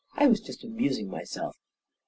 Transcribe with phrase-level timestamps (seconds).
[0.17, 1.55] "I was just amusing myself!